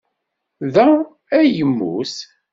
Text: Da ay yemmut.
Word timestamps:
Da 0.73 0.87
ay 1.37 1.47
yemmut. 1.57 2.13